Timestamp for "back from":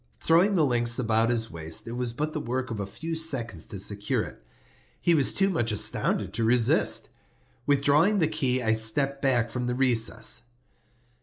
9.21-9.67